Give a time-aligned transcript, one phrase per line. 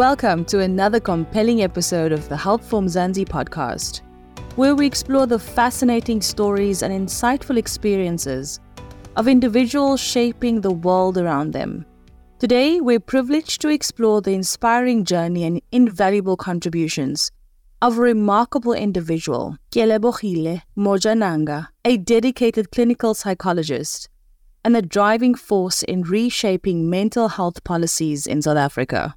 [0.00, 4.00] Welcome to another compelling episode of the Health for Mzansi podcast,
[4.56, 8.60] where we explore the fascinating stories and insightful experiences
[9.16, 11.84] of individuals shaping the world around them.
[12.38, 17.30] Today, we're privileged to explore the inspiring journey and invaluable contributions
[17.82, 24.08] of a remarkable individual, Kelebogile Mojanaga, a dedicated clinical psychologist
[24.64, 29.14] and a driving force in reshaping mental health policies in South Africa.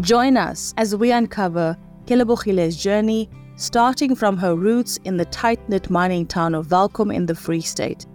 [0.00, 5.90] Join us as we uncover Kelebogile's journey, starting from her roots in the tight knit
[5.90, 8.06] mining town of Welkom in the Free State.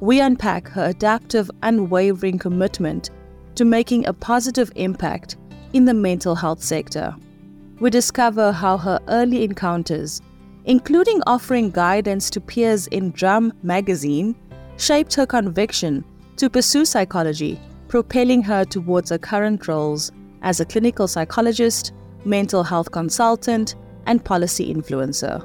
[0.00, 3.08] We unpack her adaptive, unwavering commitment
[3.54, 5.38] to making a positive impact
[5.72, 7.16] in the mental health sector.
[7.80, 10.20] We discover how her early encounters,
[10.66, 14.36] including offering guidance to peers in Drum magazine,
[14.76, 16.04] shaped her conviction
[16.36, 20.12] to pursue psychology, propelling her towards her current roles
[20.44, 21.92] as a clinical psychologist,
[22.26, 23.74] mental health consultant,
[24.06, 25.42] and policy influencer.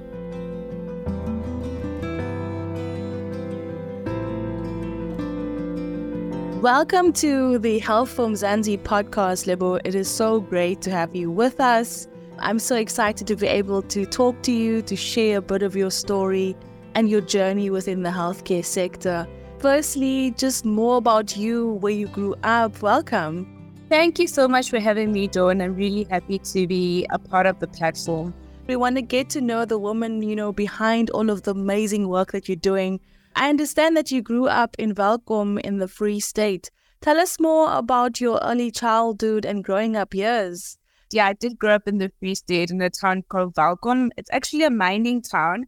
[6.62, 9.76] Welcome to the Health for Mzansi podcast, Lebo.
[9.86, 12.10] It is so great to have you with us.
[12.38, 15.78] I'm so excited to be able to talk to you, to share a bit of
[15.78, 16.58] your story
[16.96, 19.26] and your journey within the healthcare sector.
[19.60, 22.82] Firstly, just more about you, where you grew up.
[22.82, 23.59] Welcome.
[23.90, 25.62] Thank you so much for having me, Dawn.
[25.62, 28.36] I'm really happy to be a part of the platform.
[28.68, 32.08] We want to get to know the woman, you know, behind all of the amazing
[32.08, 33.00] work that you're doing.
[33.36, 36.70] I understand that you grew up in Welkom in the Free State.
[37.02, 40.78] Tell us more about your early childhood and growing up years.
[41.12, 44.12] Yeah, I did grow up in the Free State in a town called Welkom.
[44.18, 45.66] It's actually a mining town.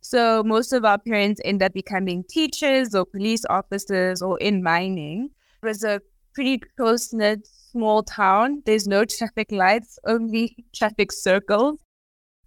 [0.00, 5.28] So most of our parents end up becoming teachers or police officers or in mining.
[5.62, 6.00] It was a
[6.32, 7.46] pretty close knit
[7.78, 8.62] small town.
[8.66, 11.78] There's no traffic lights, only traffic circles.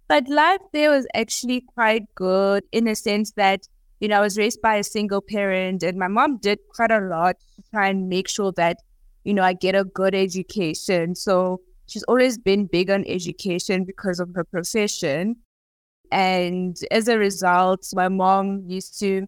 [0.08, 3.60] But life there was actually quite good in a sense that,
[4.00, 7.00] you know, I was raised by a single parent and my mom did quite a
[7.00, 8.76] lot to try and make sure that,
[9.24, 11.14] you know, I get a good education.
[11.14, 15.36] So she's always been big on education because of her profession.
[16.10, 19.26] And as a result, my mom used to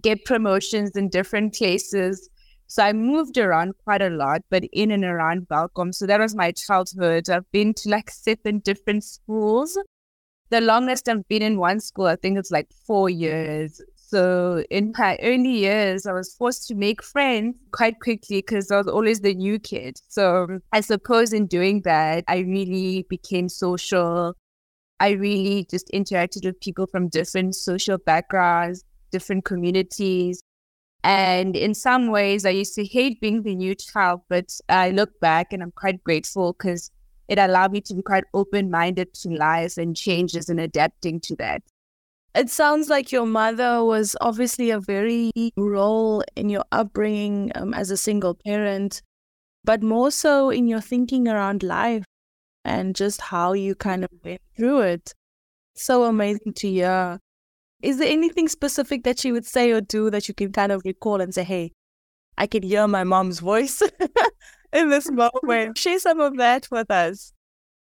[0.00, 2.28] get promotions in different places
[2.66, 5.94] so I moved around quite a lot, but in and around Welkom.
[5.94, 7.28] So that was my childhood.
[7.28, 9.78] I've been to like seven different schools.
[10.50, 13.80] The longest I've been in one school, I think it's like four years.
[13.96, 18.78] So in my early years, I was forced to make friends quite quickly because I
[18.78, 19.98] was always the new kid.
[20.08, 24.34] So I suppose in doing that, I really became social.
[25.00, 30.42] I really just interacted with people from different social backgrounds, different communities.
[31.04, 35.20] And in some ways, I used to hate being the new child, but I look
[35.20, 36.90] back and I'm quite grateful because
[37.28, 41.36] it allowed me to be quite open minded to life and changes and adapting to
[41.36, 41.62] that.
[42.34, 47.90] It sounds like your mother was obviously a very role in your upbringing um, as
[47.90, 49.02] a single parent,
[49.62, 52.04] but more so in your thinking around life
[52.64, 55.12] and just how you kind of went through it.
[55.76, 57.20] So amazing to hear.
[57.84, 60.80] Is there anything specific that she would say or do that you can kind of
[60.86, 61.72] recall and say, hey,
[62.38, 63.82] I can hear my mom's voice
[64.72, 65.76] in this moment?
[65.84, 67.34] Share some of that with us.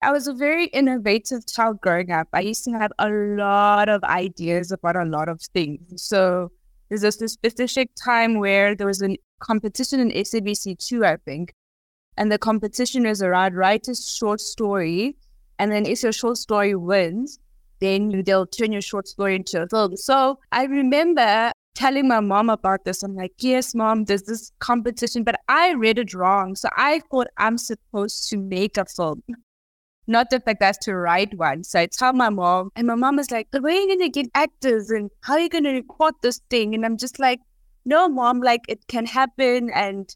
[0.01, 2.29] I was a very innovative child growing up.
[2.33, 6.05] I used to have a lot of ideas about a lot of things.
[6.05, 6.53] So
[6.89, 11.53] there's this specific time where there was a competition in SABC2, I think.
[12.17, 15.17] And the competition was around write a short story.
[15.59, 17.41] And then if your short story wins,
[17.81, 19.97] then they'll turn your short story into a film.
[19.97, 23.03] So I remember telling my mom about this.
[23.03, 26.57] I'm like, yes, mom, there's this competition, but I read it wrong.
[26.57, 29.23] So I thought I'm supposed to make a film,
[30.07, 31.65] not the fact that's to write one.
[31.65, 34.09] So I tell my mom, and my mom is like, where are you going to
[34.09, 36.75] get actors and how are you going to record this thing?
[36.75, 37.41] And I'm just like,
[37.85, 39.71] no, mom, like it can happen.
[39.71, 40.15] And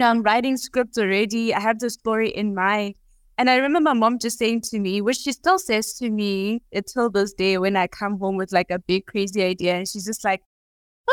[0.00, 1.54] I'm writing scripts already.
[1.54, 2.94] I have the story in mind.
[3.36, 6.62] And I remember my mom just saying to me, which she still says to me
[6.72, 9.74] until this day when I come home with like a big crazy idea.
[9.74, 10.42] And she's just like,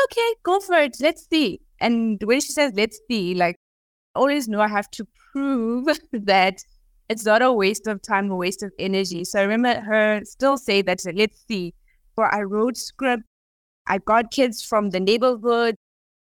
[0.04, 0.96] okay, go for it.
[1.00, 1.60] Let's see.
[1.80, 3.56] And when she says, let's see, like,
[4.14, 6.62] I always know I have to prove that
[7.08, 9.24] it's not a waste of time, a waste of energy.
[9.24, 11.74] So I remember her still say that, let's see.
[12.14, 13.24] For I wrote script.
[13.88, 15.74] I got kids from the neighborhood.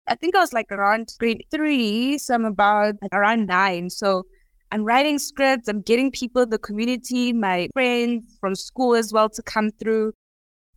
[0.08, 3.90] I think I was like around grade three, so I'm about around nine.
[3.90, 4.24] So
[4.72, 5.68] I'm writing scripts.
[5.68, 10.14] I'm getting people the community, my friends from school as well to come through.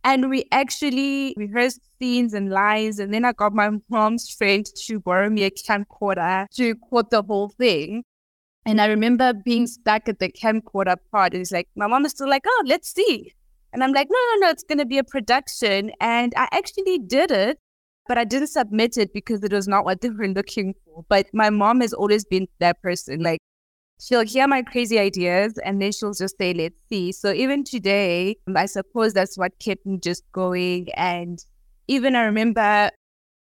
[0.04, 2.98] And we actually rehearsed scenes and lines.
[2.98, 7.22] And then I got my mom's friend to borrow me a camcorder to record the
[7.22, 8.04] whole thing.
[8.66, 11.32] And I remember being stuck at the camcorder part.
[11.32, 13.32] And it's like, my mom is still like, oh, let's see.
[13.72, 15.90] And I'm like, no, no, no, it's going to be a production.
[16.02, 17.58] And I actually did it,
[18.06, 21.02] but I didn't submit it because it was not what they were looking for.
[21.08, 23.20] But my mom has always been that person.
[23.20, 23.40] Like,
[24.00, 27.12] she'll hear my crazy ideas and then she'll just say, let's see.
[27.12, 30.88] So even today, I suppose that's what kept me just going.
[30.94, 31.44] And
[31.88, 32.90] even I remember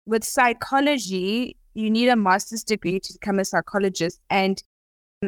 [0.05, 4.19] with psychology, you need a master's degree to become a psychologist.
[4.29, 4.61] And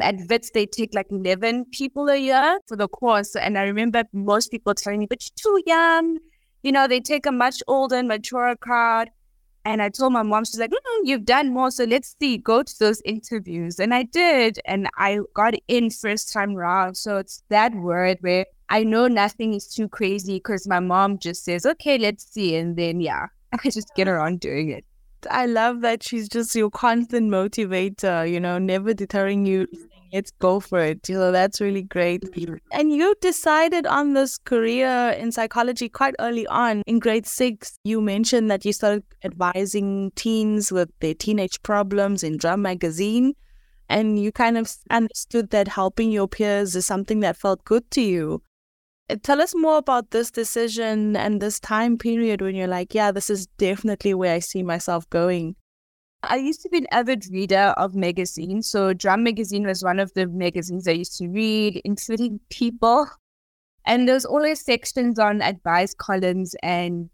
[0.00, 3.36] at Wits, they take like 11 people a year for the course.
[3.36, 6.18] And I remember most people telling me, but you're too young.
[6.62, 9.10] You know, they take a much older mature crowd.
[9.64, 11.70] And I told my mom, she's like, mm, you've done more.
[11.70, 13.78] So let's see, go to those interviews.
[13.78, 14.58] And I did.
[14.64, 16.96] And I got in first time round.
[16.96, 21.44] So it's that word where I know nothing is too crazy because my mom just
[21.44, 22.56] says, okay, let's see.
[22.56, 24.84] And then, yeah, I just get around doing it.
[25.30, 29.66] I love that she's just your constant motivator, you know, never deterring you.
[30.12, 31.08] Let's go for it.
[31.08, 32.24] You know, that's really great.
[32.72, 36.82] And you decided on this career in psychology quite early on.
[36.86, 42.38] In grade six, you mentioned that you started advising teens with their teenage problems in
[42.38, 43.34] Drum Magazine.
[43.88, 48.00] And you kind of understood that helping your peers is something that felt good to
[48.00, 48.42] you.
[49.10, 53.10] Uh, tell us more about this decision and this time period when you're like, yeah,
[53.10, 55.56] this is definitely where I see myself going.
[56.22, 58.68] I used to be an avid reader of magazines.
[58.68, 63.06] So, Drum Magazine was one of the magazines I used to read, including People.
[63.86, 67.08] And there's always sections on advice columns and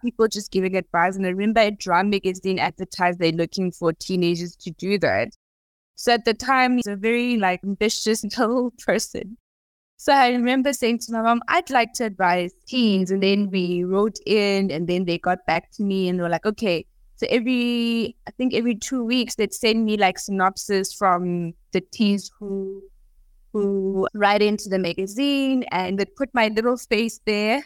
[0.00, 1.16] people just giving advice.
[1.16, 5.30] And I remember a Drum Magazine advertised they're looking for teenagers to do that.
[5.96, 9.38] So at the time, he's a very like ambitious little person.
[9.96, 13.10] So I remember saying to my mom, I'd like to advise teens.
[13.10, 16.28] And then we wrote in and then they got back to me and they were
[16.28, 16.86] like, okay.
[17.16, 22.30] So every, I think every two weeks, they'd send me like synopsis from the teens
[22.38, 22.82] who,
[23.52, 27.64] who write into the magazine and they'd put my little face there.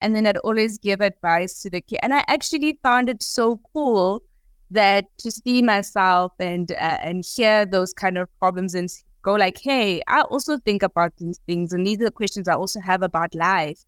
[0.00, 2.00] And then I'd always give advice to the kid.
[2.02, 4.22] And I actually found it so cool
[4.70, 8.90] that to see myself and uh, and hear those kind of problems and
[9.22, 12.54] go like, hey, I also think about these things, and these are the questions I
[12.54, 13.78] also have about life.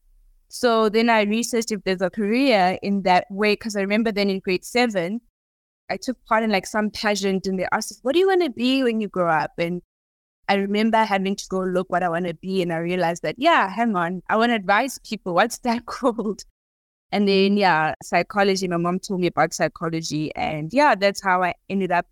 [0.48, 4.31] So then I researched if there's a career in that way, because I remember then
[4.31, 5.20] in grade seven,
[5.90, 8.43] I took part in like some pageant, and they asked us, "What do you want
[8.43, 9.82] to be when you grow up?" And
[10.48, 13.37] I remember having to go look what I want to be, and I realized that
[13.38, 15.34] yeah, hang on, I want to advise people.
[15.34, 16.43] What's that called?
[17.12, 17.58] And then mm.
[17.60, 18.69] yeah, psychology.
[18.69, 22.06] My mom told me about psychology, and yeah, that's how I ended up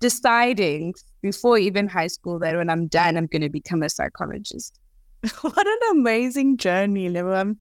[0.00, 4.78] deciding before even high school that when I'm done, I'm going to become a psychologist.
[5.40, 7.32] what an amazing journey, Lebo.
[7.32, 7.60] I'm,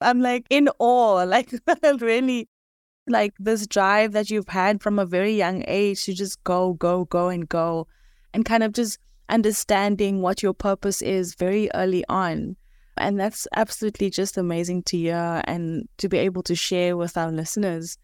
[0.00, 1.52] I'm like in awe, like
[2.00, 2.48] really
[3.08, 7.04] like this drive that you've had from a very young age to just go, go,
[7.06, 7.86] go and go
[8.32, 12.56] and kind of just understanding what your purpose is very early on.
[12.96, 17.32] And that's absolutely just amazing to hear and to be able to share with our
[17.32, 17.98] listeners.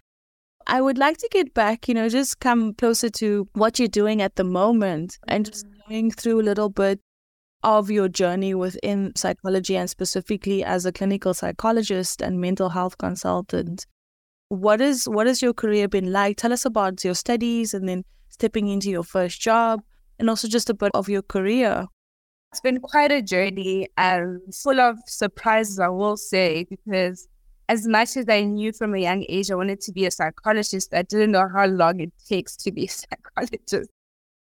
[0.67, 4.21] I would like to get back, you know, just come closer to what you're doing
[4.21, 5.91] at the moment and just mm-hmm.
[5.91, 7.01] going through a little bit
[7.63, 13.85] of your journey within psychology and specifically as a clinical psychologist and mental health consultant.
[14.49, 16.37] What is what has your career been like?
[16.37, 19.81] Tell us about your studies and then stepping into your first job
[20.19, 21.87] and also just a bit of your career.
[22.53, 27.29] It's been quite a journey and full of surprises, I will say, because
[27.69, 30.95] as much as I knew from a young age I wanted to be a psychologist,
[30.95, 33.91] I didn't know how long it takes to be a psychologist.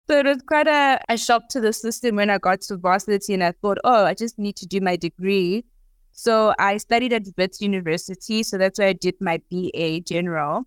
[0.08, 3.34] So it was quite a, a shock to the system when I got to varsity
[3.34, 5.64] and I thought, oh, I just need to do my degree.
[6.12, 8.42] So I studied at Wits University.
[8.42, 10.64] So that's where I did my BA general.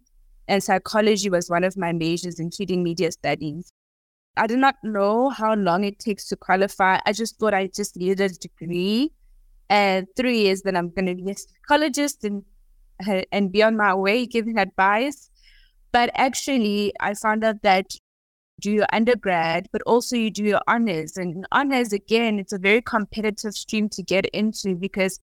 [0.48, 3.72] And psychology was one of my majors, including media studies.
[4.38, 7.00] I did not know how long it takes to qualify.
[7.06, 9.12] I just thought I just needed a degree
[9.70, 12.44] and three years then I'm going to be a psychologist and
[13.32, 15.30] and be on my way giving advice.
[15.92, 17.86] But actually, I found out that
[18.60, 21.18] do your undergrad, but also you do your honors.
[21.18, 25.20] And honors, again, it's a very competitive stream to get into because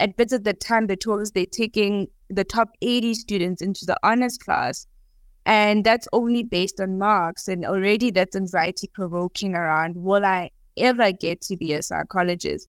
[0.00, 3.86] at Wits at the time, they told us they're taking the top 80 students into
[3.86, 4.86] the honors class.
[5.46, 7.48] And that's only based on marks.
[7.48, 12.68] And already that's anxiety provoking around will I ever get to be a psychologist?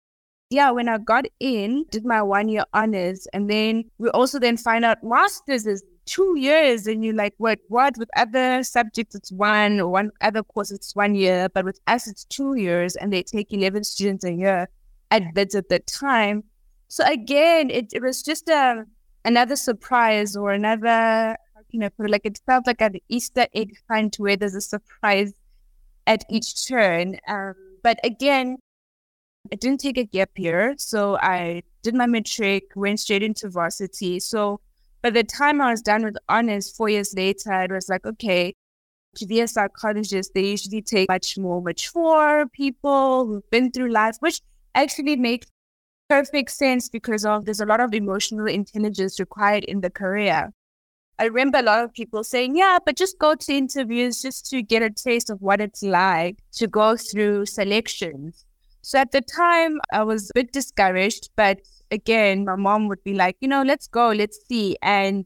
[0.50, 4.58] yeah, when I got in, did my one year honors, and then we also then
[4.58, 5.84] find out masters is
[6.16, 7.60] two years, and you're like, what?
[7.68, 7.98] What?
[7.98, 12.08] With other subjects, it's one, or one other course, it's one year, but with us,
[12.08, 14.68] it's two years, and they take eleven students a year
[15.12, 16.44] at Wits at the time.
[16.88, 18.86] So again, it, it was just a, um,
[19.26, 21.38] another surprise or another,
[21.70, 25.32] you know, like it felt like an Easter egg hunt where there's a surprise
[26.08, 27.18] at each turn.
[27.28, 28.58] Um, but again,
[29.52, 30.74] I didn't take a gap year.
[30.78, 34.20] So I did my matric, went straight into varsity.
[34.20, 34.60] So
[35.02, 38.54] by the time I was done with honors four years later, it was like, okay,
[39.16, 44.18] to be a psychologist, they usually take much more mature people who've been through life,
[44.20, 44.42] which
[44.76, 45.48] actually makes
[46.10, 50.52] perfect sense because of there's a lot of emotional intelligence required in the career.
[51.18, 54.62] I remember a lot of people saying, yeah, but just go to interviews just to
[54.62, 58.46] get a taste of what it's like to go through selections.
[58.82, 61.60] So at the time, I was a bit discouraged, but
[61.92, 64.78] again, my mom would be like, you know, let's go, let's see.
[64.82, 65.26] And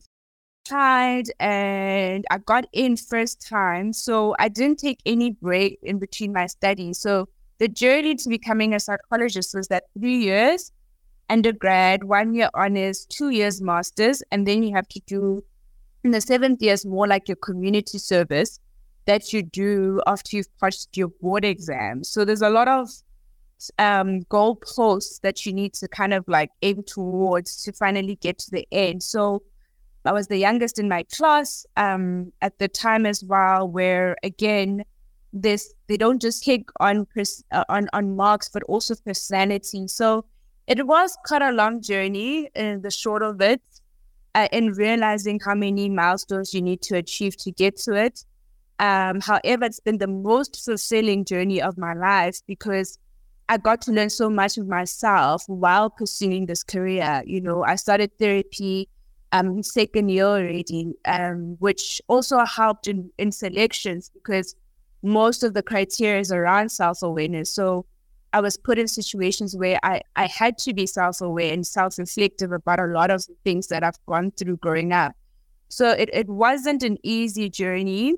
[0.66, 3.94] tried and I got in first time.
[3.94, 7.00] So I didn't take any break in between my studies.
[7.00, 7.28] So
[7.60, 10.72] the journey to becoming a psychologist was that three years
[11.30, 15.44] undergrad, one year honors, two years masters, and then you have to do
[16.04, 18.60] in the seventh year is more like your community service
[19.06, 22.04] that you do after you've passed your board exam.
[22.04, 22.90] So there's a lot of
[23.80, 28.38] um, goal posts that you need to kind of like aim towards to finally get
[28.40, 29.02] to the end.
[29.04, 29.44] So
[30.06, 34.84] I was the youngest in my class um, at the time as well, where again,
[35.32, 39.88] this they don't just take on pers- uh, on on marks, but also personality.
[39.88, 40.26] So
[40.68, 43.62] it was quite a long journey in the short of it,
[44.36, 48.26] uh, in realizing how many milestones you need to achieve to get to it.
[48.80, 52.98] Um, however, it's been the most fulfilling journey of my life because
[53.50, 57.24] I got to learn so much of myself while pursuing this career.
[57.26, 58.90] You know, I started therapy
[59.32, 64.56] um second year already, um, which also helped in, in selections because
[65.02, 67.54] most of the criteria is around self-awareness.
[67.54, 67.86] So
[68.32, 72.80] I was put in situations where I, I had to be self-aware and self-reflective about
[72.80, 75.14] a lot of things that I've gone through growing up.
[75.70, 78.16] So it, it wasn't an easy journey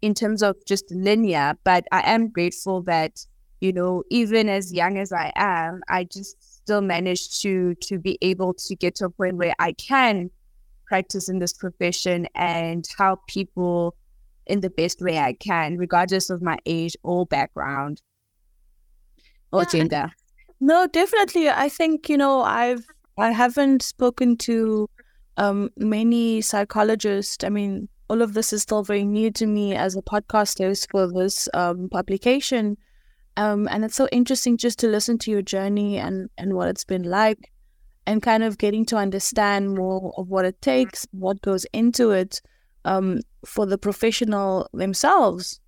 [0.00, 3.26] in terms of just linear, but I am grateful that
[3.60, 8.18] you know, even as young as I am, I just still managed to to be
[8.22, 10.30] able to get to a point where I can
[10.86, 13.94] practice in this profession and help people
[14.46, 18.00] in the best way I can, regardless of my age or background
[19.52, 20.10] or yeah, gender.
[20.60, 21.48] No, definitely.
[21.48, 22.86] I think, you know, I've
[23.18, 24.88] I haven't spoken to
[25.36, 27.44] um, many psychologists.
[27.44, 30.88] I mean, all of this is still very new to me as a podcast host
[30.90, 32.76] for this um, publication.
[33.38, 36.82] Um, and it's so interesting just to listen to your journey and, and what it's
[36.82, 37.52] been like
[38.04, 42.42] and kind of getting to understand more of what it takes, what goes into it
[42.84, 45.60] um, for the professional themselves.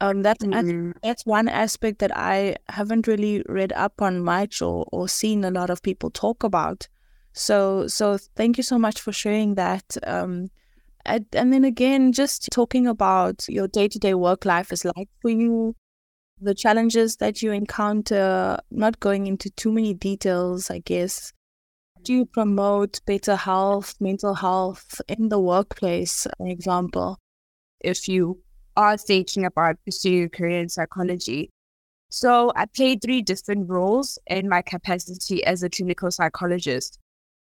[0.00, 0.92] Um, that's, mm-hmm.
[1.02, 5.50] that's one aspect that I haven't really read up on much or, or seen a
[5.50, 6.88] lot of people talk about.
[7.34, 9.98] So, so thank you so much for sharing that.
[10.06, 10.50] Um,
[11.04, 15.10] and, and then again, just talking about your day to day work life is like
[15.20, 15.76] for you,
[16.40, 21.32] the challenges that you encounter, not going into too many details, I guess.
[22.02, 27.18] Do you promote better health, mental health in the workplace, for example?
[27.80, 28.40] If you
[28.78, 31.50] are thinking about pursuing a career in psychology.
[32.10, 36.98] So I play three different roles in my capacity as a clinical psychologist.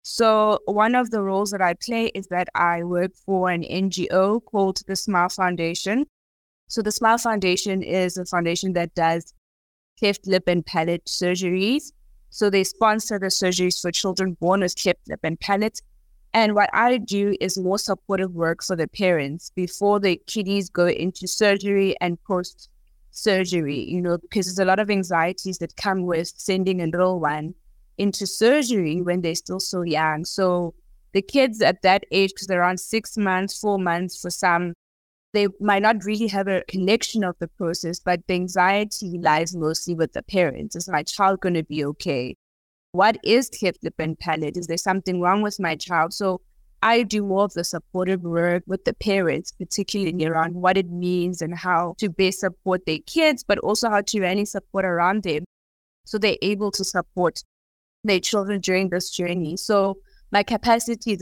[0.02, 4.44] So one of the roles that I play is that I work for an NGO
[4.44, 6.06] called the Smile Foundation.
[6.72, 9.34] So the Smile Foundation is a foundation that does
[9.98, 11.92] cleft lip and palate surgeries.
[12.30, 15.82] So they sponsor the surgeries for children born with cleft lip and palate.
[16.32, 20.86] And what I do is more supportive work for the parents before the kiddies go
[20.86, 22.70] into surgery and post
[23.10, 27.20] surgery, you know, because there's a lot of anxieties that come with sending a little
[27.20, 27.54] one
[27.98, 30.24] into surgery when they're still so young.
[30.24, 30.72] So
[31.12, 34.72] the kids at that age, because they're around six months, four months for some,
[35.32, 39.94] they might not really have a connection of the process, but the anxiety lies mostly
[39.94, 40.76] with the parents.
[40.76, 42.36] Is my child going to be okay?
[42.92, 44.56] What is cleft lip and palate?
[44.56, 46.12] Is there something wrong with my child?
[46.12, 46.42] So
[46.82, 51.40] I do more of the supportive work with the parents, particularly around what it means
[51.40, 55.44] and how to best support their kids, but also how to really support around them
[56.04, 57.42] so they're able to support
[58.04, 59.56] their children during this journey.
[59.56, 59.98] So
[60.32, 61.12] my capacity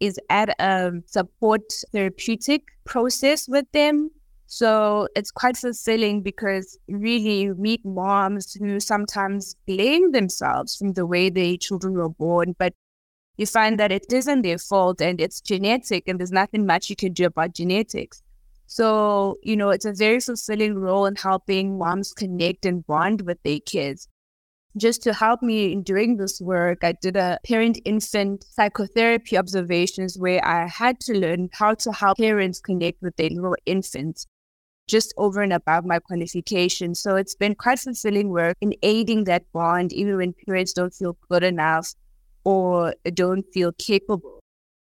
[0.00, 4.10] is at a support therapeutic process with them.
[4.46, 11.06] So it's quite fulfilling because really you meet moms who sometimes blame themselves from the
[11.06, 12.72] way their children were born, but
[13.36, 16.96] you find that it isn't their fault and it's genetic and there's nothing much you
[16.96, 18.22] can do about genetics.
[18.66, 23.42] So, you know, it's a very fulfilling role in helping moms connect and bond with
[23.42, 24.06] their kids.
[24.76, 30.18] Just to help me in doing this work, I did a parent infant psychotherapy observations
[30.18, 34.26] where I had to learn how to help parents connect with their little infants
[34.88, 36.94] just over and above my qualification.
[36.94, 41.16] So it's been quite fulfilling work in aiding that bond, even when parents don't feel
[41.30, 41.94] good enough
[42.44, 44.40] or don't feel capable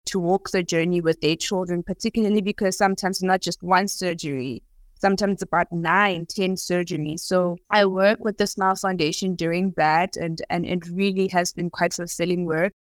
[0.05, 4.63] to walk the journey with their children, particularly because sometimes not just one surgery,
[4.99, 7.21] sometimes about nine, ten surgeries.
[7.21, 11.69] So I work with the Smile Foundation doing that, and and it really has been
[11.69, 12.73] quite fulfilling work.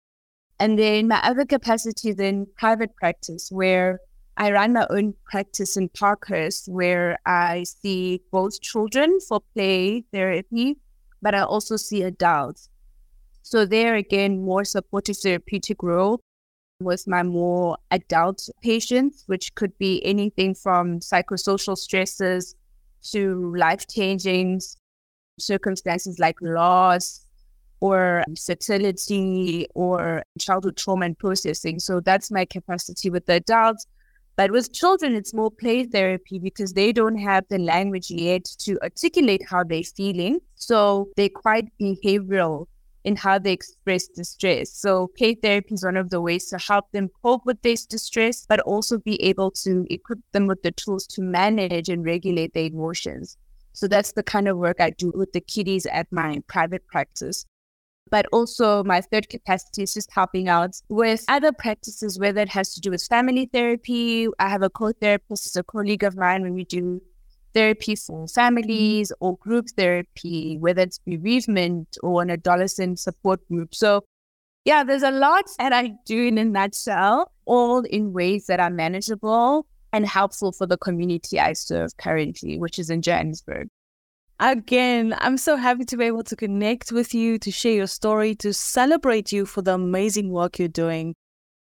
[0.61, 4.01] And then my other capacity is in private practice, where
[4.37, 10.79] I run my own practice in Parkhurst, where I see both children for play therapy,
[11.23, 12.69] but I also see adults.
[13.43, 16.21] So there again, more supportive therapeutic role
[16.81, 22.55] with my more adult patients, which could be anything from psychosocial stresses
[23.03, 24.61] to life changing
[25.41, 27.27] circumstances like loss
[27.81, 31.81] or fertility or childhood trauma and processing.
[31.81, 33.87] So that's my capacity with the adults.
[34.37, 38.79] But with children, it's more play therapy because they don't have the language yet to
[38.83, 40.39] articulate how they're feeling.
[40.55, 42.67] So they're quite behavioral
[43.05, 44.73] in how they express distress.
[44.73, 48.45] So, play therapy is one of the ways to help them cope with this distress,
[48.49, 52.67] but also be able to equip them with the tools to manage and regulate their
[52.67, 53.37] emotions.
[53.73, 57.45] So, that's the kind of work I do with the kiddies at my private practice.
[58.11, 62.73] But also, my third capacity is just helping out with other practices, whether it has
[62.75, 64.29] to do with family therapy.
[64.39, 67.03] I have a co therapist, is a colleague of mine, when we do
[67.59, 68.41] therapy for mm-hmm.
[68.41, 73.75] families or group therapy, whether it's bereavement or an adolescent support group.
[73.75, 74.05] So,
[74.65, 78.71] yeah, there's a lot that I do in a nutshell, all in ways that are
[78.71, 83.69] manageable and helpful for the community I serve currently, which is in Johannesburg.
[84.41, 88.37] Again, I'm so happy to be able to connect with you, to share your story,
[88.37, 91.17] to celebrate you for the amazing work you're doing.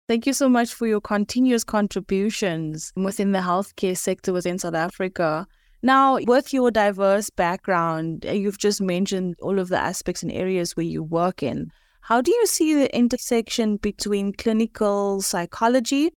[0.07, 5.45] Thank you so much for your continuous contributions within the healthcare sector within South Africa.
[5.85, 10.77] Now, with your diverse background, uh, you've just mentioned all of the aspects and areas
[10.77, 11.71] where you work in.
[12.03, 16.13] How do you see the intersection between clinical psychology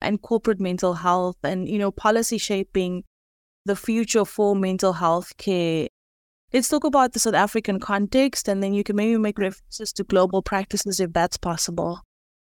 [0.00, 3.02] and corporate mental health and, you know, policy shaping
[3.64, 5.88] the future for mental health care?
[6.52, 10.04] Let's talk about the South African context and then you can maybe make references to
[10.04, 12.02] global practices if that's possible.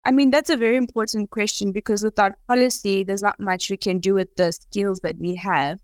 [0.05, 4.01] I mean, that's a very important question because without policy, there's not much we can
[4.01, 5.79] do with the skills that we have.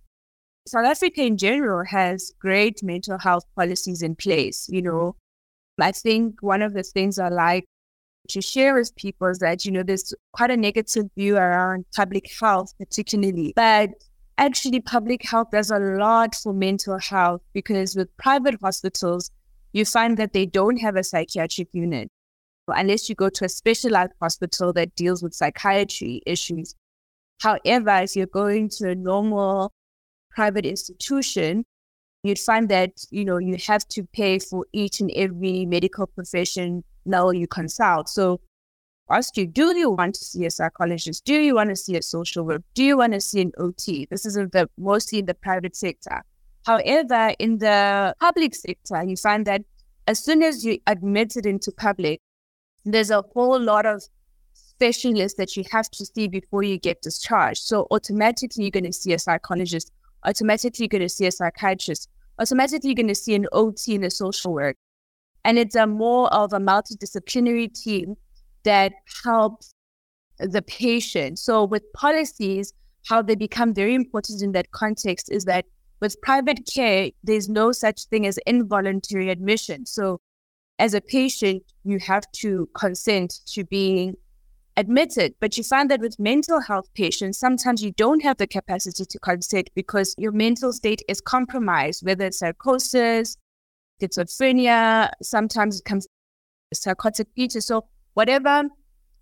[0.66, 4.68] South Africa in general has great mental health policies in place.
[4.68, 5.16] You know,
[5.80, 7.64] I think one of the things I like
[8.30, 12.28] to share with people is that, you know, there's quite a negative view around public
[12.40, 13.90] health, particularly, but
[14.38, 19.30] actually public health does a lot for mental health because with private hospitals,
[19.72, 22.08] you find that they don't have a psychiatric unit
[22.68, 26.74] unless you go to a specialized hospital that deals with psychiatry issues.
[27.40, 29.72] However, if you're going to a normal
[30.36, 31.64] private institution,
[32.22, 36.84] you'd find that, you know, you have to pay for each and every medical profession
[37.04, 38.08] now you consult.
[38.08, 38.40] So
[39.10, 41.24] ask you, do you want to see a psychologist?
[41.24, 42.64] Do you want to see a social worker?
[42.74, 44.06] Do you want to see an OT?
[44.10, 46.22] This is the mostly in the private sector.
[46.66, 49.62] However, in the public sector, you find that
[50.08, 52.20] as soon as you admitted into public,
[52.84, 54.02] there's a whole lot of
[54.52, 57.62] specialists that you have to see before you get discharged.
[57.62, 59.92] So automatically you're going to see a psychologist
[60.24, 62.08] automatically you're going to see a psychiatrist,
[62.40, 64.76] automatically you're going to see an OT in a social work.
[65.44, 68.16] And it's a more of a multidisciplinary team
[68.64, 68.92] that
[69.24, 69.72] helps
[70.38, 71.38] the patient.
[71.38, 72.72] So with policies,
[73.06, 75.64] how they become very important in that context is that
[76.00, 79.86] with private care, there's no such thing as involuntary admission.
[79.86, 80.20] So
[80.78, 84.16] as a patient, you have to consent to being
[84.76, 85.34] admitted.
[85.40, 89.18] But you find that with mental health patients, sometimes you don't have the capacity to
[89.18, 93.36] consent because your mental state is compromised, whether it's psychosis,
[94.00, 96.06] schizophrenia, sometimes it comes
[96.74, 97.66] psychotic features.
[97.66, 98.64] So whatever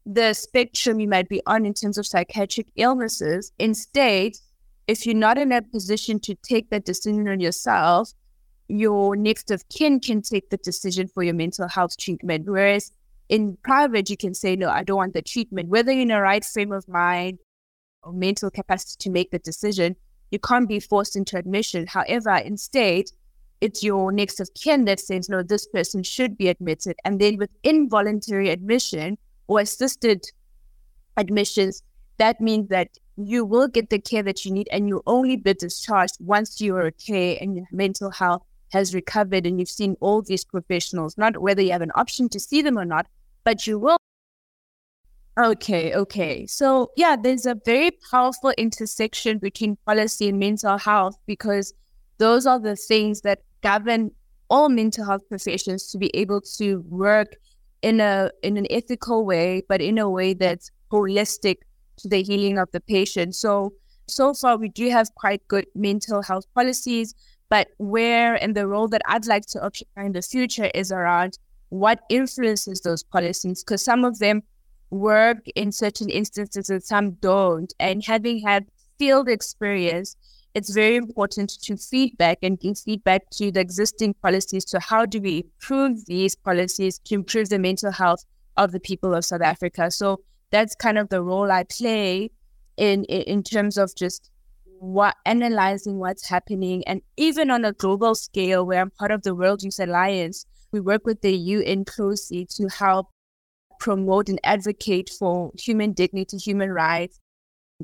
[0.07, 4.33] the spectrum you might be on in terms of psychiatric illnesses, instead,
[4.87, 8.13] if you're not in a position to take that decision on yourself,
[8.69, 12.47] your next of kin can take the decision for your mental health treatment.
[12.47, 12.93] Whereas
[13.29, 15.69] in private, you can say, no, I don't want the treatment.
[15.69, 17.39] Whether you're in the right frame of mind
[18.03, 19.97] or mental capacity to make the decision,
[20.31, 21.87] you can't be forced into admission.
[21.87, 23.07] However, instead,
[23.61, 26.97] it's your next of kin that says, no, this person should be admitted.
[27.05, 30.25] And then with involuntary admission or assisted
[31.17, 31.83] admissions,
[32.19, 35.55] that means that you will get the care that you need and you only be
[35.55, 40.23] discharged once you are okay and your mental health has recovered and you've seen all
[40.23, 43.07] these professionals, not whether you have an option to see them or not,
[43.45, 43.97] but you will.
[45.39, 46.47] Okay, okay.
[46.47, 51.75] So, yeah, there's a very powerful intersection between policy and mental health because
[52.19, 54.13] those are the things that govern
[54.49, 57.37] all mental health professions to be able to work
[57.83, 61.57] in a in an ethical way, but in a way that's holistic
[61.97, 63.35] to the healing of the patient.
[63.35, 63.73] So
[64.07, 67.15] so far we do have quite good mental health policies,
[67.49, 71.39] but where and the role that I'd like to occupy in the future is around
[71.69, 74.43] what influences those policies, because some of them
[74.91, 77.73] work in certain instances and some don't.
[77.81, 78.67] And having had
[78.99, 80.17] field experience,
[80.55, 85.21] it's very important to feedback and give feedback to the existing policies to how do
[85.21, 88.25] we improve these policies to improve the mental health
[88.57, 89.91] of the people of South Africa.
[89.91, 92.31] So that's kind of the role I play
[92.77, 94.31] in in terms of just
[94.81, 99.35] what analyzing what's happening and even on a global scale where I'm part of the
[99.35, 103.09] World Youth Alliance, we work with the UN closely to help
[103.79, 107.21] promote and advocate for human dignity, human rights,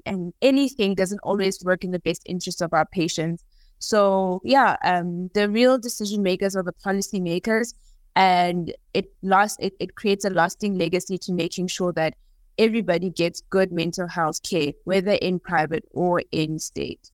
[0.07, 3.45] and anything doesn't always work in the best interest of our patients.
[3.79, 7.75] So yeah, um, the real decision makers are the policy makers,
[8.17, 12.15] and it lost it, it creates a lasting legacy to making sure that
[12.59, 17.11] everybody gets good mental health care, whether in private or in state.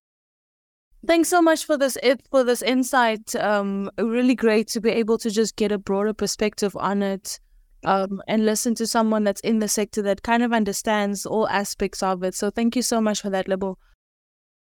[1.06, 1.96] Thanks so much for this
[2.30, 3.36] for this insight.
[3.36, 7.38] Um, really great to be able to just get a broader perspective on it
[7.84, 12.02] um, and listen to someone that's in the sector that kind of understands all aspects
[12.02, 12.34] of it.
[12.34, 13.78] So thank you so much for that, Lebo.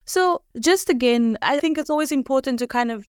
[0.05, 3.07] So just again, I think it's always important to kind of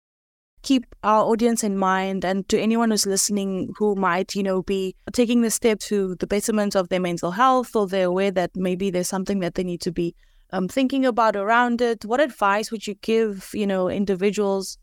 [0.67, 4.95] keep our audience in mind and to anyone who's listening who might, you know, be
[5.13, 8.91] taking the step to the betterment of their mental health or they're aware that maybe
[8.91, 10.15] there's something that they need to be
[10.51, 12.05] um, thinking about around it.
[12.05, 14.77] What advice would you give, you know, individuals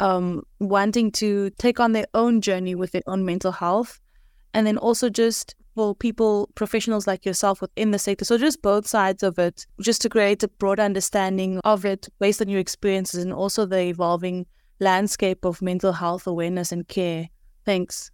[0.00, 4.00] um, wanting to take on their own journey with their own mental health?
[4.54, 8.24] and then also just for people, professionals like yourself within the sector.
[8.24, 12.40] So just both sides of it, just to create a broader understanding of it based
[12.40, 14.46] on your experiences and also the evolving
[14.80, 17.28] landscape of mental health awareness and care.
[17.64, 18.10] Thanks.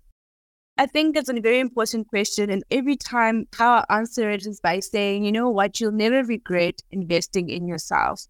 [0.76, 2.50] I think that's a very important question.
[2.50, 6.24] And every time how I answer it is by saying, you know what, you'll never
[6.24, 8.26] regret investing in yourself.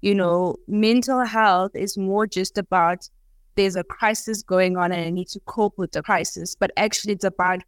[0.00, 3.08] You know, mental health is more just about
[3.56, 7.12] there's a crisis going on and I need to cope with the crisis, but actually
[7.12, 7.60] it's about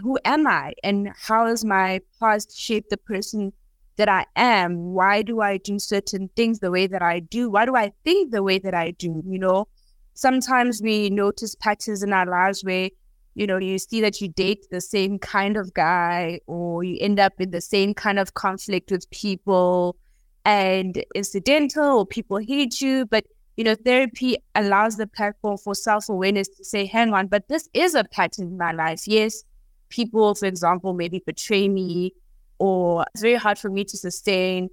[0.00, 3.52] who am I and how has my past shaped the person
[3.96, 4.76] that I am?
[4.94, 7.50] Why do I do certain things the way that I do?
[7.50, 9.22] Why do I think the way that I do?
[9.26, 9.68] You know,
[10.14, 12.90] sometimes we notice patterns in our lives where,
[13.34, 17.20] you know, you see that you date the same kind of guy or you end
[17.20, 19.96] up in the same kind of conflict with people
[20.44, 23.24] and incidental or people hate you, but
[23.56, 27.68] you know, therapy allows the platform for self awareness to say, hang on, but this
[27.74, 29.06] is a pattern in my life.
[29.06, 29.44] Yes,
[29.90, 32.14] people, for example, maybe betray me,
[32.62, 34.68] or it's very hard for me to sustain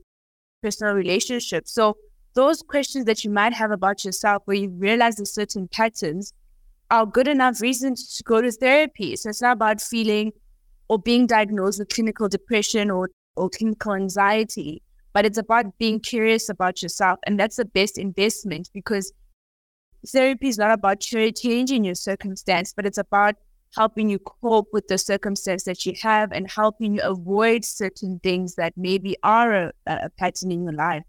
[0.61, 1.73] personal relationships.
[1.73, 1.97] So,
[2.35, 6.33] those questions that you might have about yourself, where you realize the certain patterns,
[6.91, 9.15] are good enough reasons to go to therapy.
[9.15, 10.31] So, it's not about feeling
[10.87, 16.49] or being diagnosed with clinical depression or, or clinical anxiety but it's about being curious
[16.49, 17.19] about yourself.
[17.25, 19.11] And that's the best investment because
[20.07, 23.35] therapy is not about changing your circumstance, but it's about
[23.75, 28.55] helping you cope with the circumstance that you have and helping you avoid certain things
[28.55, 31.03] that maybe are a, a pattern in your life.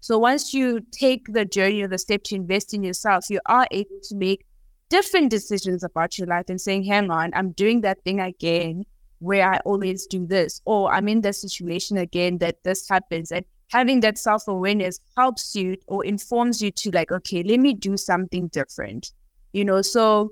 [0.00, 3.66] So once you take the journey or the step to invest in yourself, you are
[3.70, 4.46] able to make
[4.88, 8.84] different decisions about your life and saying, hang on, I'm doing that thing again
[9.18, 13.32] where I always do this, or I'm in this situation again that this happens.
[13.32, 17.72] And having that self awareness helps you or informs you to like, okay, let me
[17.74, 19.12] do something different.
[19.52, 20.30] You know, so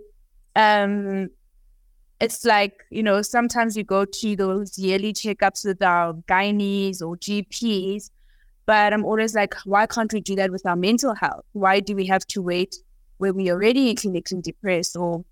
[0.54, 1.30] um
[2.20, 7.16] it's like, you know, sometimes you go to those yearly checkups with our gynaes or
[7.16, 8.10] GPs,
[8.66, 11.44] but I'm always like, why can't we do that with our mental health?
[11.52, 12.76] Why do we have to wait
[13.18, 15.24] when we're already clinically depressed or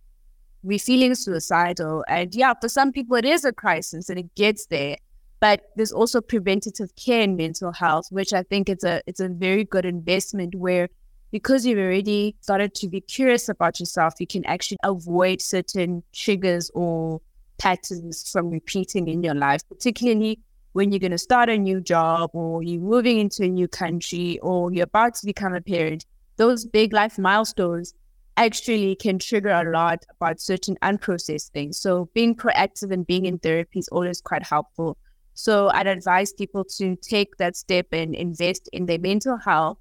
[0.62, 2.05] we're feeling suicidal.
[2.09, 4.97] And yeah, for some people it is a crisis and it gets there.
[5.40, 9.29] But there's also preventative care in mental health, which I think it's a it's a
[9.29, 10.88] very good investment where
[11.33, 16.71] because you've already started to be curious about yourself, you can actually avoid certain triggers
[16.75, 17.21] or
[17.59, 20.38] patterns from repeating in your life, particularly
[20.73, 24.38] when you're going to start a new job or you're moving into a new country
[24.40, 26.05] or you're about to become a parent.
[26.37, 27.95] Those big life milestones
[28.37, 31.79] actually can trigger a lot about certain unprocessed things.
[31.79, 34.99] So being proactive and being in therapy is always quite helpful.
[35.35, 39.79] So I'd advise people to take that step and invest in their mental health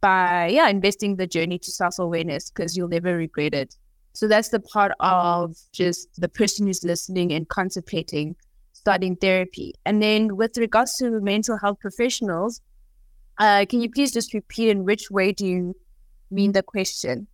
[0.00, 3.76] by yeah investing the journey to self-awareness because you'll never regret it.
[4.12, 8.36] So that's the part of just the person who's listening and contemplating
[8.72, 9.74] starting therapy.
[9.84, 12.60] And then with regards to mental health professionals
[13.38, 15.74] uh, can you please just repeat in which way do you
[16.30, 17.26] mean the question?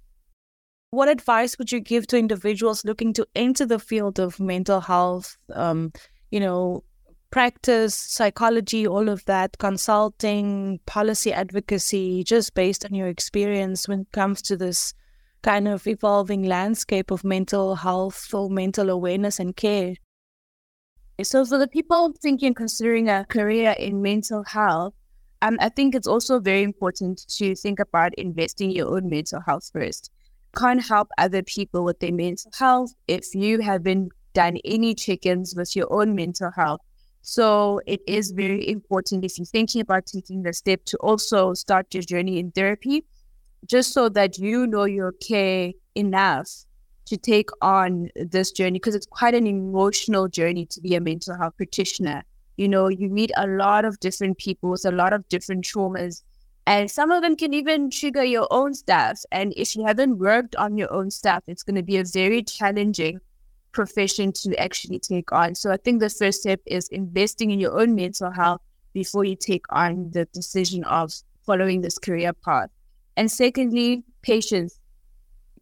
[0.92, 5.36] What advice would you give to individuals looking to enter the field of mental health
[5.54, 5.92] um,
[6.30, 6.84] you know
[7.30, 14.12] practice, psychology, all of that, consulting, policy advocacy, just based on your experience when it
[14.12, 14.94] comes to this
[15.42, 19.94] kind of evolving landscape of mental health or mental awareness and care?
[21.22, 24.94] So, for the people thinking, considering a career in mental health,
[25.42, 29.70] um, I think it's also very important to think about investing your own mental health
[29.72, 30.10] first.
[30.56, 35.54] Can't help other people with their mental health if you haven't done any check ins
[35.54, 36.80] with your own mental health
[37.22, 41.92] so it is very important if you're thinking about taking the step to also start
[41.92, 43.04] your journey in therapy,
[43.66, 46.48] just so that you know you're okay enough
[47.06, 51.37] to take on this journey because it's quite an emotional journey to be a mental
[51.37, 52.22] health practitioner.
[52.56, 56.22] You know, you meet a lot of different people with a lot of different traumas,
[56.66, 59.20] and some of them can even trigger your own stuff.
[59.33, 62.42] And if you haven't worked on your own stuff, it's going to be a very
[62.42, 63.20] challenging
[63.72, 65.54] profession to actually take on.
[65.54, 68.61] So I think the first step is investing in your own mental health
[68.92, 71.12] before you take on the decision of
[71.46, 72.70] following this career path.
[73.16, 74.78] And secondly, patience.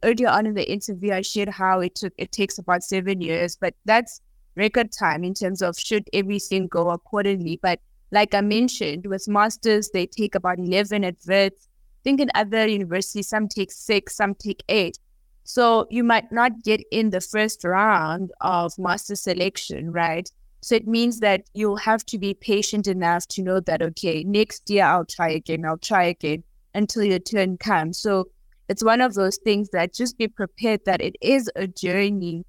[0.03, 3.57] Earlier on in the interview, I shared how it took it takes about seven years,
[3.57, 4.21] but that's
[4.55, 7.59] record time in terms of should everything go accordingly.
[7.61, 7.81] But
[8.13, 11.29] like I mentioned, with masters, they take about eleven Wits.
[11.29, 14.99] I think in other universities, some take six, some take eight.
[15.49, 20.31] So you might not get in the first round of master selection, right?
[20.61, 24.69] So it means that you'll have to be patient enough to know that, okay, next
[24.69, 27.99] year I'll try again, I'll try again until your turn comes.
[27.99, 28.29] So
[28.69, 32.45] it's one of those things that just be prepared that it is a journey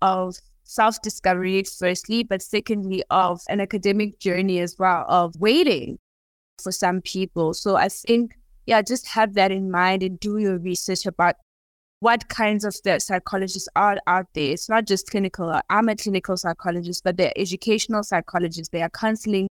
[0.00, 5.98] of self discovery, firstly, but secondly, of an academic journey as well, of waiting
[6.62, 7.54] for some people.
[7.54, 11.34] So I think, yeah, just have that in mind and do your research about
[12.00, 14.52] what kinds of psychologists are out there.
[14.52, 15.60] It's not just clinical.
[15.70, 18.68] I'm a clinical psychologist, but they're educational psychologists.
[18.68, 19.48] They are counseling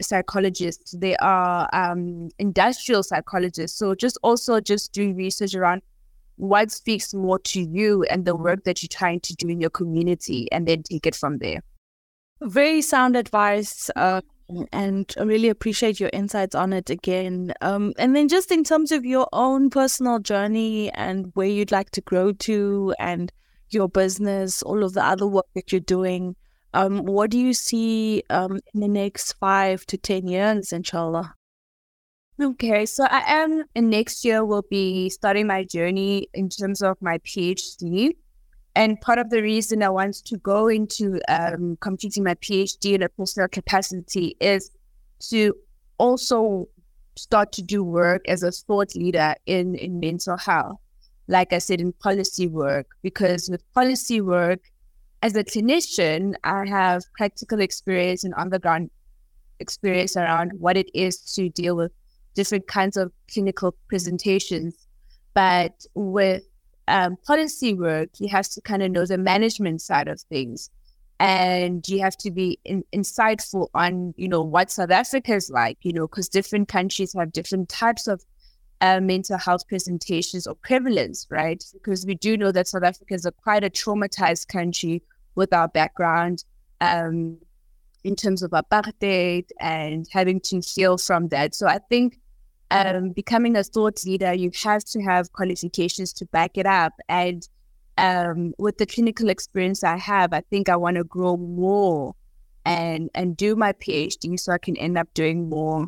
[0.00, 0.92] psychologists.
[0.92, 3.78] They are um, industrial psychologists.
[3.78, 5.82] So just also just doing research around
[6.36, 9.70] what speaks more to you and the work that you're trying to do in your
[9.70, 11.60] community, and then take it from there.
[12.42, 13.88] Very sound advice.
[13.94, 14.20] Uh,
[14.72, 17.52] and I really appreciate your insights on it again.
[17.60, 21.90] Um, and then just in terms of your own personal journey and where you'd like
[21.92, 23.32] to grow to and
[23.70, 26.36] your business, all of the other work that you're doing,
[26.74, 31.34] um, what do you see um, in the next five to 10 years, inshallah?
[32.42, 36.96] Okay, so I am, in next year will be starting my journey in terms of
[37.00, 38.16] my PhD.
[38.76, 43.02] And part of the reason I want to go into um, completing my PhD in
[43.02, 44.70] a personal capacity is
[45.30, 45.54] to
[45.98, 46.68] also
[47.16, 50.78] start to do work as a thought leader in, in mental health.
[51.28, 54.60] Like I said, in policy work, because with policy work,
[55.22, 58.90] as a clinician, I have practical experience and on the ground
[59.60, 61.92] experience around what it is to deal with
[62.34, 64.86] different kinds of clinical presentations.
[65.32, 66.42] But with
[66.88, 70.70] um, policy work, you have to kind of know the management side of things.
[71.20, 75.78] And you have to be in, insightful on, you know, what South Africa is like,
[75.82, 78.24] you know, because different countries have different types of
[78.80, 81.64] uh, mental health presentations or prevalence, right?
[81.72, 85.02] Because we do know that South Africa is a quite a traumatized country
[85.36, 86.44] with our background
[86.80, 87.38] um,
[88.02, 91.54] in terms of apartheid and having to heal from that.
[91.54, 92.18] So I think
[92.74, 96.92] um, becoming a thought leader, you have to have qualifications to back it up.
[97.08, 97.48] And
[97.96, 102.14] um, with the clinical experience I have, I think I want to grow more
[102.66, 105.86] and and do my PhD so I can end up doing more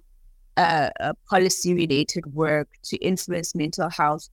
[0.57, 4.29] uh, uh, policy related work to influence mental health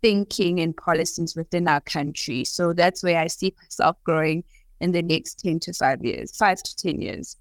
[0.00, 2.44] thinking and policies within our country.
[2.44, 4.42] So that's where I see myself growing
[4.80, 7.36] in the next 10 to 5 years, 5 to 10 years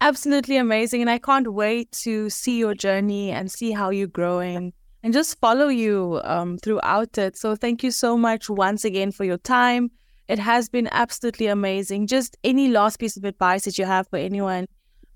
[0.00, 1.00] absolutely amazing.
[1.00, 5.38] And I can't wait to see your journey and see how you're growing and just
[5.38, 7.36] follow you um, throughout it.
[7.36, 9.90] So thank you so much once again for your time.
[10.28, 12.08] It has been absolutely amazing.
[12.08, 14.66] Just any last piece of advice that you have for anyone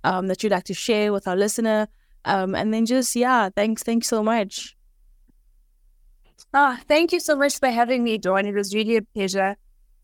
[0.04, 1.88] um, that you'd like to share with our listener.
[2.24, 3.82] Um, and then just, yeah, thanks.
[3.82, 4.76] Thanks so much.
[6.54, 8.46] Ah, oh, thank you so much for having me, Dawn.
[8.46, 9.56] It was really a pleasure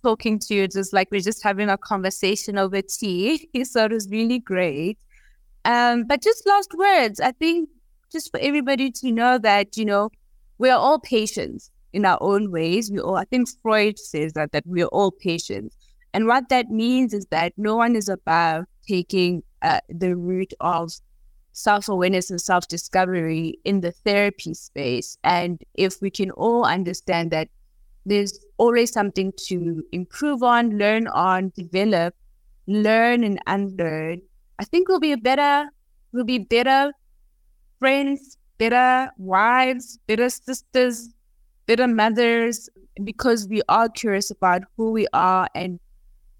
[0.06, 3.48] talking to you just like we're just having a conversation over tea.
[3.64, 4.98] so it was really great.
[5.64, 7.68] Um, but just last words, I think
[8.12, 10.10] just for everybody to know that, you know,
[10.58, 12.88] we are all patients in our own ways.
[12.88, 15.76] We all, I think Freud says that, that we are all patients.
[16.14, 20.92] And what that means is that no one is above taking uh, the route of
[21.52, 25.18] self awareness and self discovery in the therapy space.
[25.24, 27.48] And if we can all understand that
[28.06, 32.14] there's always something to improve on, learn on, develop,
[32.66, 34.22] learn and unlearn,
[34.58, 35.68] I think we'll be a better,
[36.12, 36.92] we'll be better
[37.78, 41.10] friends, better wives, better sisters,
[41.66, 42.70] better mothers,
[43.04, 45.78] because we are curious about who we are and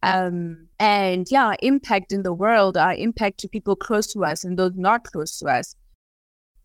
[0.03, 4.59] um and yeah, impact in the world, our impact to people close to us and
[4.59, 5.75] those not close to us.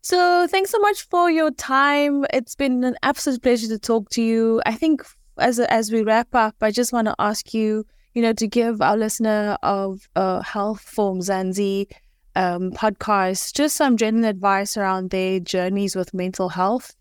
[0.04, 2.26] So thanks so much for your time.
[2.32, 4.60] It's been an absolute pleasure to talk to you.
[4.66, 5.02] I think
[5.38, 8.82] as as we wrap up, I just want to ask you, you know, to give
[8.82, 11.86] our listener of uh, Health for Mzansi
[12.34, 16.96] um, podcast just some general advice around their journeys with mental health.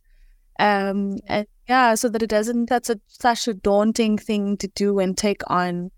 [0.60, 5.00] Um, and yeah, so that it doesn't, that's a, such a daunting thing to do
[5.00, 5.90] and take on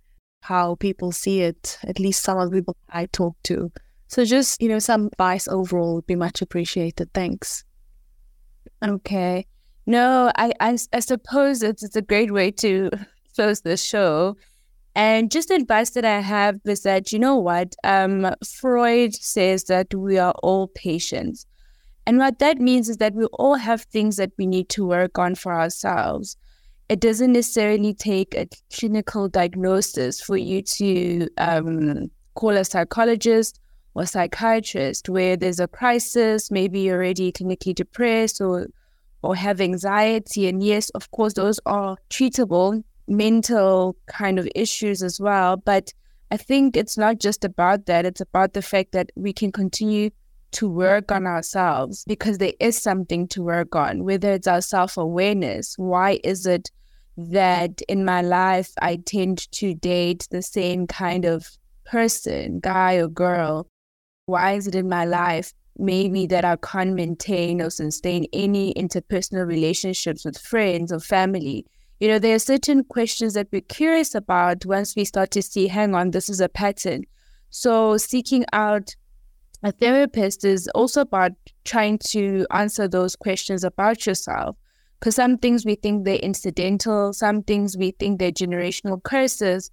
[0.41, 3.73] how people see it, at least some of the people I talk to.
[4.07, 7.13] So just, you know, some advice overall would be much appreciated.
[7.13, 7.63] Thanks.
[8.83, 9.45] Okay.
[9.85, 12.89] No, I, I, I suppose it's, it's a great way to
[13.35, 14.37] close the show.
[14.95, 17.75] And just advice that I have is that, you know what?
[17.83, 21.47] Um, Freud says that we are all patients.
[22.05, 25.17] And what that means is that we all have things that we need to work
[25.17, 26.37] on for ourselves.
[26.89, 33.59] It doesn't necessarily take a clinical diagnosis for you to um, call a psychologist
[33.95, 38.67] or psychiatrist where there's a crisis, maybe you're already clinically depressed or
[39.21, 40.47] or have anxiety.
[40.47, 45.57] And yes, of course, those are treatable mental kind of issues as well.
[45.57, 45.93] But
[46.29, 48.05] I think it's not just about that.
[48.05, 50.09] It's about the fact that we can continue
[50.53, 54.97] to work on ourselves because there is something to work on, whether it's our self
[54.97, 55.75] awareness.
[55.77, 56.69] Why is it
[57.17, 61.47] that in my life I tend to date the same kind of
[61.85, 63.67] person, guy or girl?
[64.25, 69.47] Why is it in my life maybe that I can't maintain or sustain any interpersonal
[69.47, 71.65] relationships with friends or family?
[72.03, 75.69] you know, there are certain questions that we're curious about once we start to see,
[75.69, 77.03] hang on, this is a pattern.
[77.49, 78.93] So seeking out
[79.63, 81.31] a therapist is also about
[81.63, 84.57] trying to answer those questions about yourself.
[84.99, 89.71] Because some things we think they're incidental, some things we think they're generational curses,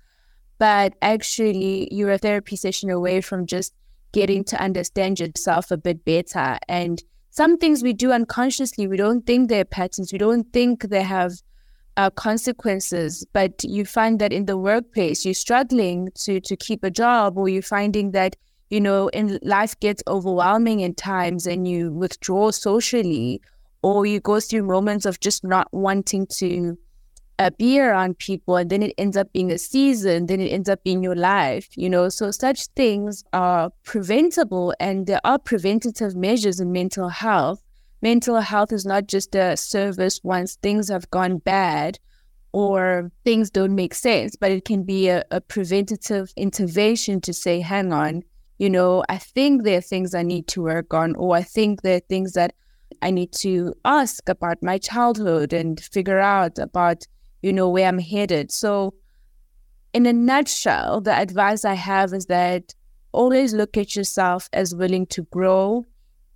[0.58, 3.74] but actually you're a therapy session away from just
[4.12, 6.58] getting to understand yourself a bit better.
[6.68, 11.02] And some things we do unconsciously, we don't think they're patterns, we don't think they
[11.02, 11.32] have
[11.96, 16.90] uh, consequences, but you find that in the workplace, you're struggling to to keep a
[16.90, 18.36] job, or you're finding that
[18.70, 23.40] you know, in life gets overwhelming in times, and you withdraw socially,
[23.82, 26.78] or you go through moments of just not wanting to
[27.48, 30.84] be around people, and then it ends up being a season, then it ends up
[30.84, 32.10] being your life, you know.
[32.10, 37.62] So such things are preventable, and there are preventative measures in mental health
[38.02, 41.98] mental health is not just a service once things have gone bad
[42.52, 47.60] or things don't make sense, but it can be a, a preventative intervention to say,
[47.60, 48.22] hang on,
[48.58, 51.82] you know, I think there are things I need to work on, or I think
[51.82, 52.54] there are things that
[53.02, 57.06] I need to ask about my childhood and figure out about,
[57.42, 58.52] you know, where I'm headed.
[58.52, 58.94] So,
[59.92, 62.74] in a nutshell, the advice I have is that
[63.12, 65.84] always look at yourself as willing to grow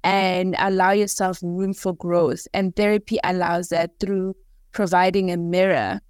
[0.03, 2.47] and allow yourself room for growth.
[2.53, 4.35] And therapy allows that through
[4.73, 6.01] providing a mirror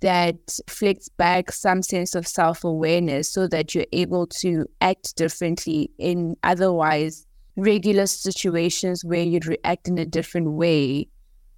[0.00, 0.36] that
[0.68, 6.36] reflects back some sense of self awareness so that you're able to act differently in
[6.42, 11.08] otherwise regular situations where you'd react in a different way,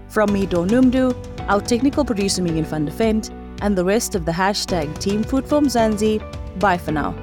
[0.09, 1.15] From me, Donumdu,
[1.51, 3.29] our technical producer Megan van de Vent,
[3.61, 6.19] and the rest of the hashtag Team Food For Mzansi,
[6.59, 7.15] bye for now.